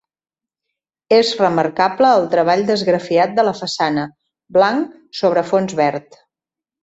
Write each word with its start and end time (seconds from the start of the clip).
És 1.17 1.33
remarcable 1.41 2.13
el 2.21 2.25
treball 2.31 2.63
d'esgrafiat 2.69 3.35
de 3.41 3.45
la 3.49 3.53
façana, 3.59 4.05
blanc 4.57 4.97
sobre 5.21 5.47
fons 5.53 5.77
verd. 5.81 6.19